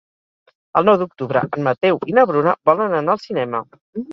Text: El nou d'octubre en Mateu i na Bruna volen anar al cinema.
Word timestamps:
El 0.79 0.87
nou 0.87 0.97
d'octubre 1.01 1.43
en 1.59 1.67
Mateu 1.69 2.01
i 2.13 2.17
na 2.19 2.27
Bruna 2.33 2.57
volen 2.71 2.99
anar 3.03 3.17
al 3.17 3.25
cinema. 3.29 3.63